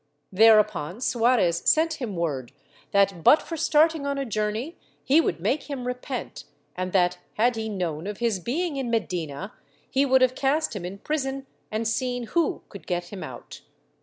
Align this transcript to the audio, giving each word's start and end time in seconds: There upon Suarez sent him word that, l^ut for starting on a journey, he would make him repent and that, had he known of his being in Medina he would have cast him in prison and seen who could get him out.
There 0.31 0.57
upon 0.57 0.99
Suarez 0.99 1.57
sent 1.69 2.01
him 2.01 2.15
word 2.15 2.53
that, 2.89 3.09
l^ut 3.23 3.39
for 3.43 3.55
starting 3.55 4.07
on 4.07 4.17
a 4.17 4.25
journey, 4.25 4.75
he 5.03 5.21
would 5.21 5.39
make 5.39 5.69
him 5.69 5.85
repent 5.85 6.45
and 6.75 6.91
that, 6.93 7.19
had 7.35 7.55
he 7.55 7.69
known 7.69 8.07
of 8.07 8.17
his 8.17 8.39
being 8.39 8.77
in 8.77 8.89
Medina 8.89 9.53
he 9.87 10.03
would 10.07 10.23
have 10.23 10.33
cast 10.33 10.75
him 10.75 10.85
in 10.85 10.97
prison 10.97 11.45
and 11.69 11.87
seen 11.87 12.23
who 12.23 12.63
could 12.67 12.87
get 12.87 13.09
him 13.13 13.23
out. 13.23 13.61